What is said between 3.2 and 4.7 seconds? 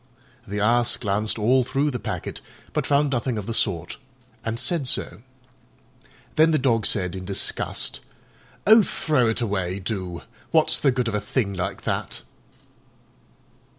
of the sort, and